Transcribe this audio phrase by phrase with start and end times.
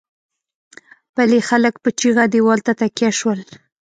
[1.15, 3.39] پلې خلک په چيغه دېوال ته تکيه شول.